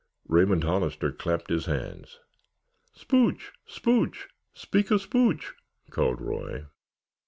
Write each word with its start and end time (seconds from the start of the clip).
Raymond 0.27 0.63
Hollister 0.63 1.11
clapped 1.11 1.51
his 1.51 1.67
hands. 1.67 2.17
"Spooch, 2.91 3.51
spooch—speak 3.67 4.89
a 4.89 4.97
spooch!" 4.97 5.53
called 5.91 6.19
Roy. 6.19 6.65